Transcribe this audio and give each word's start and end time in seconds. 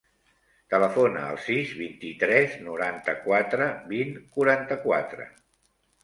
Telefona 0.73 1.25
al 1.33 1.35
sis, 1.47 1.73
vint-i-tres, 1.81 2.55
noranta-quatre, 2.67 3.67
vint, 3.91 4.15
quaranta-quatre. 4.39 5.29